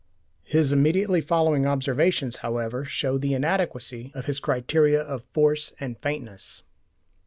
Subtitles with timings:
[0.41, 6.63] His immediately following observations, however, show the inadequacy of his criteria of "force" and "faintness."